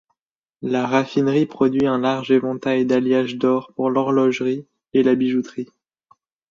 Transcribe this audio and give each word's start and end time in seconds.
La 0.63 0.87
raffinerie 0.87 1.45
produit 1.45 1.85
un 1.85 1.99
large 1.99 2.31
éventail 2.31 2.87
d'alliages 2.87 3.35
d'or 3.37 3.71
pour 3.75 3.91
l'horlogerie 3.91 4.65
et 4.93 5.03
la 5.03 5.13
bijouterie. 5.13 5.69